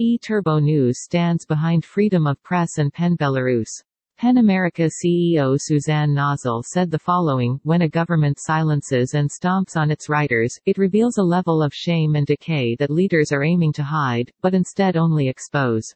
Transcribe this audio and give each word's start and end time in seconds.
E-Turbo 0.00 0.58
News 0.58 1.04
stands 1.04 1.46
behind 1.46 1.84
freedom 1.84 2.26
of 2.26 2.42
press 2.42 2.78
and 2.78 2.92
PEN 2.92 3.16
Belarus. 3.16 3.80
PEN 4.18 4.38
America 4.38 4.90
CEO 4.90 5.56
Suzanne 5.56 6.12
Nossel 6.12 6.64
said 6.64 6.90
the 6.90 6.98
following, 6.98 7.60
when 7.62 7.82
a 7.82 7.88
government 7.88 8.40
silences 8.40 9.14
and 9.14 9.30
stomps 9.30 9.76
on 9.76 9.92
its 9.92 10.08
writers, 10.08 10.58
it 10.66 10.78
reveals 10.78 11.18
a 11.18 11.22
level 11.22 11.62
of 11.62 11.72
shame 11.72 12.16
and 12.16 12.26
decay 12.26 12.74
that 12.80 12.90
leaders 12.90 13.30
are 13.30 13.44
aiming 13.44 13.72
to 13.74 13.84
hide, 13.84 14.32
but 14.42 14.52
instead 14.52 14.96
only 14.96 15.28
expose. 15.28 15.94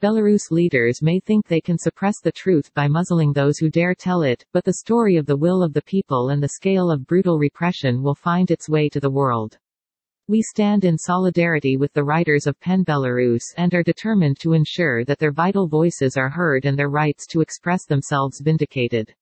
Belarus 0.00 0.52
leaders 0.52 1.02
may 1.02 1.18
think 1.18 1.48
they 1.48 1.60
can 1.60 1.78
suppress 1.78 2.20
the 2.20 2.30
truth 2.30 2.72
by 2.74 2.86
muzzling 2.86 3.32
those 3.32 3.58
who 3.58 3.68
dare 3.68 3.96
tell 3.96 4.22
it, 4.22 4.44
but 4.52 4.64
the 4.64 4.74
story 4.74 5.16
of 5.16 5.26
the 5.26 5.36
will 5.36 5.64
of 5.64 5.72
the 5.72 5.82
people 5.82 6.28
and 6.28 6.40
the 6.40 6.50
scale 6.50 6.92
of 6.92 7.08
brutal 7.08 7.40
repression 7.40 8.04
will 8.04 8.14
find 8.14 8.52
its 8.52 8.68
way 8.68 8.88
to 8.88 9.00
the 9.00 9.10
world. 9.10 9.58
We 10.28 10.42
stand 10.42 10.84
in 10.84 10.98
solidarity 10.98 11.76
with 11.76 11.92
the 11.92 12.02
writers 12.02 12.48
of 12.48 12.58
PEN 12.58 12.84
Belarus 12.84 13.44
and 13.56 13.72
are 13.72 13.84
determined 13.84 14.40
to 14.40 14.54
ensure 14.54 15.04
that 15.04 15.20
their 15.20 15.30
vital 15.30 15.68
voices 15.68 16.16
are 16.16 16.28
heard 16.28 16.64
and 16.64 16.76
their 16.76 16.88
rights 16.88 17.28
to 17.28 17.40
express 17.40 17.84
themselves 17.84 18.40
vindicated. 18.40 19.14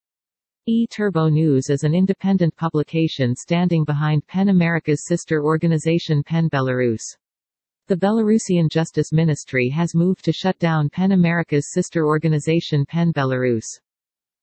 E-Turbo 0.66 1.28
News 1.28 1.68
is 1.68 1.82
an 1.82 1.94
independent 1.94 2.56
publication 2.56 3.36
standing 3.36 3.84
behind 3.84 4.26
PEN 4.28 4.48
America's 4.48 5.04
sister 5.04 5.44
organization 5.44 6.22
PEN 6.22 6.48
Belarus. 6.48 7.02
The 7.86 7.98
Belarusian 7.98 8.70
Justice 8.70 9.12
Ministry 9.12 9.68
has 9.68 9.94
moved 9.94 10.24
to 10.24 10.32
shut 10.32 10.58
down 10.58 10.88
PEN 10.88 11.12
America's 11.12 11.70
sister 11.70 12.06
organization 12.06 12.86
PEN 12.86 13.12
Belarus. 13.12 13.66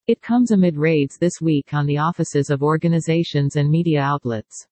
It 0.05 0.21
comes 0.21 0.51
amid 0.51 0.77
raids 0.77 1.17
this 1.17 1.41
week 1.41 1.73
on 1.73 1.87
the 1.87 1.97
offices 1.97 2.51
of 2.51 2.61
organizations 2.61 3.55
and 3.55 3.67
media 3.67 4.01
outlets. 4.01 4.67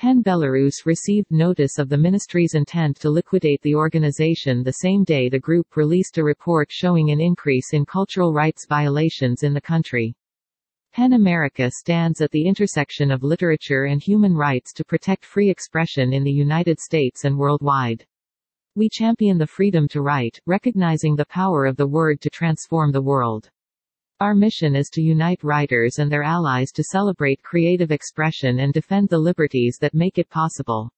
PEN 0.00 0.22
Belarus 0.22 0.86
received 0.86 1.30
notice 1.30 1.78
of 1.78 1.90
the 1.90 1.98
ministry's 1.98 2.54
intent 2.54 2.98
to 3.00 3.10
liquidate 3.10 3.60
the 3.60 3.74
organization 3.74 4.62
the 4.62 4.72
same 4.72 5.04
day 5.04 5.28
the 5.28 5.38
group 5.38 5.76
released 5.76 6.16
a 6.16 6.24
report 6.24 6.72
showing 6.72 7.10
an 7.10 7.20
increase 7.20 7.74
in 7.74 7.84
cultural 7.84 8.32
rights 8.32 8.64
violations 8.66 9.42
in 9.42 9.52
the 9.52 9.60
country. 9.60 10.14
PEN 10.94 11.12
America 11.12 11.70
stands 11.70 12.22
at 12.22 12.30
the 12.30 12.46
intersection 12.46 13.10
of 13.10 13.22
literature 13.22 13.84
and 13.84 14.02
human 14.02 14.34
rights 14.34 14.72
to 14.72 14.86
protect 14.86 15.22
free 15.22 15.50
expression 15.50 16.14
in 16.14 16.24
the 16.24 16.32
United 16.32 16.80
States 16.80 17.26
and 17.26 17.36
worldwide. 17.36 18.06
We 18.74 18.88
champion 18.88 19.36
the 19.36 19.46
freedom 19.46 19.86
to 19.88 20.00
write, 20.00 20.40
recognizing 20.46 21.14
the 21.14 21.26
power 21.26 21.66
of 21.66 21.76
the 21.76 21.86
word 21.86 22.22
to 22.22 22.30
transform 22.30 22.90
the 22.90 23.02
world. 23.02 23.50
Our 24.20 24.34
mission 24.34 24.76
is 24.76 24.90
to 24.90 25.00
unite 25.00 25.42
writers 25.42 25.98
and 25.98 26.12
their 26.12 26.22
allies 26.22 26.72
to 26.72 26.84
celebrate 26.84 27.42
creative 27.42 27.90
expression 27.90 28.58
and 28.58 28.70
defend 28.70 29.08
the 29.08 29.16
liberties 29.16 29.78
that 29.80 29.94
make 29.94 30.18
it 30.18 30.28
possible. 30.28 30.90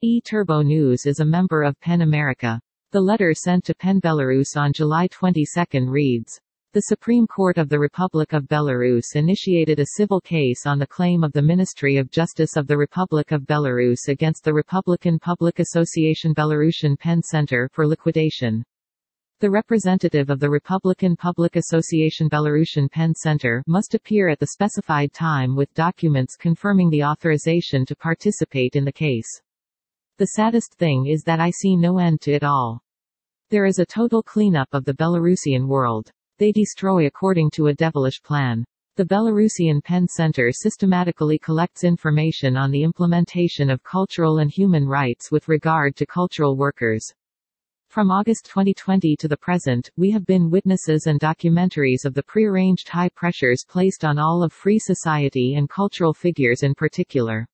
E-Turbo 0.00 0.62
News 0.62 1.04
is 1.04 1.20
a 1.20 1.24
member 1.26 1.62
of 1.62 1.78
PEN 1.80 2.00
America. 2.00 2.58
The 2.92 3.00
letter 3.02 3.34
sent 3.34 3.66
to 3.66 3.74
PEN 3.74 4.00
Belarus 4.00 4.56
on 4.56 4.72
July 4.72 5.06
22 5.08 5.84
reads, 5.86 6.40
the 6.72 6.80
Supreme 6.80 7.26
Court 7.26 7.58
of 7.58 7.68
the 7.68 7.78
Republic 7.78 8.32
of 8.32 8.48
Belarus 8.48 9.16
initiated 9.16 9.78
a 9.78 9.92
civil 9.98 10.22
case 10.22 10.64
on 10.64 10.78
the 10.78 10.86
claim 10.86 11.24
of 11.24 11.32
the 11.32 11.42
Ministry 11.42 11.98
of 11.98 12.10
Justice 12.10 12.56
of 12.56 12.66
the 12.66 12.78
Republic 12.78 13.32
of 13.32 13.42
Belarus 13.42 14.08
against 14.08 14.44
the 14.44 14.54
Republican 14.54 15.18
Public 15.18 15.58
Association 15.58 16.34
Belarusian 16.34 16.98
PEN 16.98 17.22
Center 17.22 17.68
for 17.74 17.86
liquidation. 17.86 18.64
The 19.38 19.50
representative 19.50 20.30
of 20.30 20.40
the 20.40 20.48
Republican 20.48 21.14
Public 21.14 21.56
Association 21.56 22.26
Belarusian 22.30 22.90
PEN 22.90 23.14
Center 23.14 23.62
must 23.66 23.94
appear 23.94 24.30
at 24.30 24.38
the 24.38 24.46
specified 24.46 25.12
time 25.12 25.54
with 25.54 25.74
documents 25.74 26.36
confirming 26.36 26.88
the 26.88 27.04
authorization 27.04 27.84
to 27.84 27.94
participate 27.94 28.76
in 28.76 28.86
the 28.86 28.92
case. 28.92 29.28
The 30.16 30.28
saddest 30.28 30.76
thing 30.76 31.08
is 31.08 31.22
that 31.24 31.38
I 31.38 31.50
see 31.50 31.76
no 31.76 31.98
end 31.98 32.22
to 32.22 32.32
it 32.32 32.44
all. 32.44 32.80
There 33.50 33.66
is 33.66 33.78
a 33.78 33.84
total 33.84 34.22
cleanup 34.22 34.70
of 34.72 34.86
the 34.86 34.94
Belarusian 34.94 35.66
world. 35.68 36.10
They 36.38 36.50
destroy 36.50 37.04
according 37.04 37.50
to 37.56 37.66
a 37.66 37.74
devilish 37.74 38.22
plan. 38.22 38.64
The 38.96 39.04
Belarusian 39.04 39.84
PEN 39.84 40.08
Center 40.08 40.50
systematically 40.50 41.38
collects 41.38 41.84
information 41.84 42.56
on 42.56 42.70
the 42.70 42.82
implementation 42.82 43.68
of 43.68 43.82
cultural 43.82 44.38
and 44.38 44.50
human 44.50 44.86
rights 44.86 45.30
with 45.30 45.46
regard 45.46 45.94
to 45.96 46.06
cultural 46.06 46.56
workers. 46.56 47.12
From 47.96 48.10
August 48.10 48.44
2020 48.44 49.16
to 49.16 49.26
the 49.26 49.38
present, 49.38 49.90
we 49.96 50.10
have 50.10 50.26
been 50.26 50.50
witnesses 50.50 51.06
and 51.06 51.18
documentaries 51.18 52.04
of 52.04 52.12
the 52.12 52.22
prearranged 52.22 52.90
high 52.90 53.08
pressures 53.08 53.64
placed 53.66 54.04
on 54.04 54.18
all 54.18 54.42
of 54.42 54.52
free 54.52 54.78
society 54.78 55.54
and 55.54 55.66
cultural 55.66 56.12
figures 56.12 56.62
in 56.62 56.74
particular. 56.74 57.46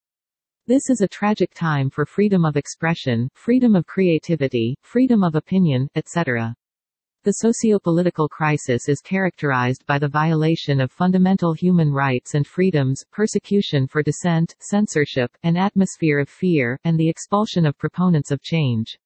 This 0.66 0.90
is 0.90 1.00
a 1.00 1.06
tragic 1.06 1.54
time 1.54 1.90
for 1.90 2.04
freedom 2.04 2.44
of 2.44 2.56
expression, 2.56 3.28
freedom 3.34 3.76
of 3.76 3.86
creativity, 3.86 4.74
freedom 4.82 5.22
of 5.22 5.36
opinion, 5.36 5.86
etc. 5.94 6.56
The 7.22 7.34
socio-political 7.34 8.28
crisis 8.28 8.88
is 8.88 9.00
characterized 9.00 9.86
by 9.86 10.00
the 10.00 10.08
violation 10.08 10.80
of 10.80 10.90
fundamental 10.90 11.52
human 11.52 11.92
rights 11.92 12.34
and 12.34 12.44
freedoms, 12.44 13.04
persecution 13.12 13.86
for 13.86 14.02
dissent, 14.02 14.56
censorship, 14.58 15.30
an 15.44 15.56
atmosphere 15.56 16.18
of 16.18 16.28
fear, 16.28 16.80
and 16.82 16.98
the 16.98 17.08
expulsion 17.08 17.64
of 17.64 17.78
proponents 17.78 18.32
of 18.32 18.42
change. 18.42 18.98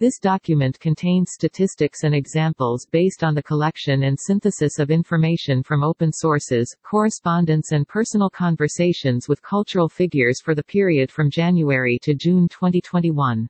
This 0.00 0.20
document 0.20 0.78
contains 0.78 1.32
statistics 1.32 2.04
and 2.04 2.14
examples 2.14 2.86
based 2.88 3.24
on 3.24 3.34
the 3.34 3.42
collection 3.42 4.04
and 4.04 4.16
synthesis 4.16 4.78
of 4.78 4.92
information 4.92 5.60
from 5.60 5.82
open 5.82 6.12
sources, 6.12 6.72
correspondence 6.84 7.72
and 7.72 7.88
personal 7.88 8.30
conversations 8.30 9.28
with 9.28 9.42
cultural 9.42 9.88
figures 9.88 10.40
for 10.40 10.54
the 10.54 10.62
period 10.62 11.10
from 11.10 11.30
January 11.30 11.98
to 12.02 12.14
June 12.14 12.46
2021. 12.46 13.48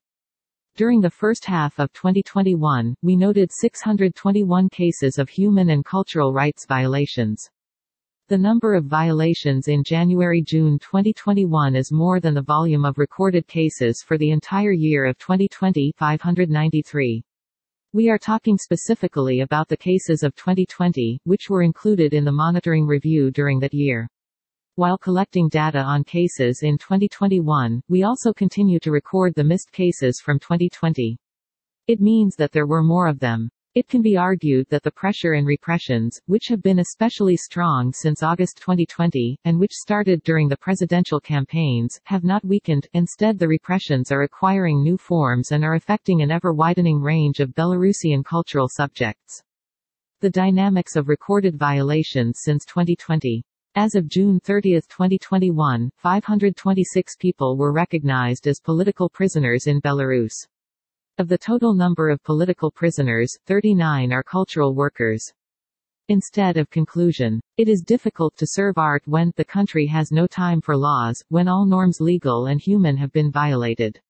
During 0.75 1.03
the 1.03 1.11
first 1.11 1.45
half 1.45 1.79
of 1.79 1.93
2021, 1.93 2.95
we 3.03 3.15
noted 3.15 3.51
621 3.53 4.71
cases 4.71 5.19
of 5.19 5.29
human 5.29 5.69
and 5.69 5.85
cultural 5.85 6.33
rights 6.33 6.65
violations. 6.65 7.51
The 8.29 8.37
number 8.37 8.75
of 8.75 8.85
violations 8.85 9.69
in 9.69 9.83
January-June 9.83 10.79
2021 10.81 11.75
is 11.75 11.91
more 11.91 12.21
than 12.21 12.35
the 12.35 12.43
volume 12.43 12.85
of 12.85 12.99
recorded 12.99 13.47
cases 13.47 14.05
for 14.07 14.19
the 14.19 14.33
entire 14.33 14.73
year 14.73 15.07
of 15.07 15.17
2020 15.17 15.95
593. 15.97 17.23
We 17.95 18.11
are 18.11 18.19
talking 18.19 18.59
specifically 18.59 19.41
about 19.41 19.67
the 19.69 19.79
cases 19.79 20.23
of 20.23 20.35
2020, 20.35 21.19
which 21.25 21.49
were 21.49 21.63
included 21.63 22.13
in 22.13 22.27
the 22.27 22.31
monitoring 22.31 22.87
review 22.87 23.31
during 23.31 23.61
that 23.61 23.73
year. 23.73 24.07
While 24.75 24.99
collecting 24.99 25.49
data 25.49 25.81
on 25.81 26.05
cases 26.05 26.61
in 26.63 26.77
2021, 26.77 27.81
we 27.89 28.03
also 28.03 28.35
continue 28.35 28.79
to 28.81 28.93
record 28.93 29.35
the 29.35 29.43
missed 29.43 29.73
cases 29.73 30.21
from 30.21 30.39
2020. 30.39 31.17
It 31.87 32.03
means 32.03 32.37
that 32.37 32.53
there 32.53 32.67
were 32.67 32.83
more 32.83 33.09
of 33.09 33.21
them. 33.21 33.49
It 33.79 33.87
can 33.87 34.03
be 34.03 34.17
argued 34.17 34.67
that 34.71 34.83
the 34.83 34.91
pressure 34.91 35.35
and 35.35 35.47
repressions, 35.47 36.21
which 36.27 36.49
have 36.49 36.61
been 36.61 36.81
especially 36.81 37.37
strong 37.37 37.93
since 37.93 38.25
August 38.25 38.57
2020, 38.57 39.39
and 39.45 39.57
which 39.57 39.73
started 39.73 40.21
during 40.25 40.49
the 40.49 40.57
presidential 40.57 41.21
campaigns, 41.21 42.01
have 42.03 42.25
not 42.25 42.45
weakened, 42.45 42.89
instead 42.95 43.39
the 43.39 43.47
repressions 43.47 44.11
are 44.11 44.25
acquiring 44.25 44.83
new 44.83 44.99
forms 44.99 45.53
and 45.53 45.63
are 45.63 45.77
affecting 45.77 46.23
an 46.23 46.33
ever-widening 46.33 47.01
range 47.01 47.39
of 47.39 47.55
Belarusian 47.55 48.25
cultural 48.25 48.69
subjects. 48.69 49.45
The 50.23 50.31
dynamics 50.31 50.97
of 50.97 51.09
recorded 51.09 51.57
violations 51.57 52.41
since 52.43 52.65
2020 52.65 53.45
as 53.77 53.95
of 53.95 54.09
June 54.09 54.41
30, 54.41 54.73
2021, 54.89 55.89
526 55.99 57.15
people 57.15 57.57
were 57.57 57.71
recognized 57.71 58.49
as 58.49 58.59
political 58.59 59.09
prisoners 59.09 59.69
in 59.69 59.81
Belarus. 59.81 60.49
Of 61.19 61.27
the 61.27 61.37
total 61.37 61.75
number 61.75 62.11
of 62.11 62.23
political 62.23 62.71
prisoners, 62.71 63.37
39 63.47 64.13
are 64.13 64.23
cultural 64.23 64.73
workers. 64.73 65.33
Instead 66.07 66.57
of 66.57 66.71
conclusion. 66.71 67.41
It 67.57 67.69
is 67.69 67.83
difficult 67.83 68.37
to 68.37 68.47
serve 68.47 68.79
art 68.79 69.03
when 69.05 69.33
the 69.35 69.45
country 69.45 69.85
has 69.89 70.13
no 70.13 70.29
time 70.29 70.61
for 70.61 70.77
laws, 70.77 71.21
when 71.29 71.49
all 71.49 71.67
norms 71.67 72.01
legal 72.01 72.47
and 72.47 72.61
human 72.61 72.97
have 72.99 73.11
been 73.11 73.33
violated. 73.33 74.01